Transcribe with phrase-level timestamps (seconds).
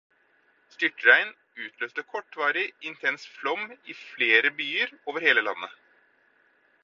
[0.75, 1.27] Styrtregn
[1.65, 5.77] utløste kortvarig, intens flom i flere byer over hele landet.